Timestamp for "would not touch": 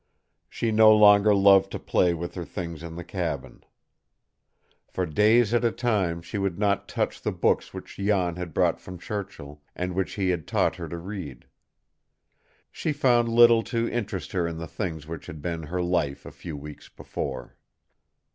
6.39-7.21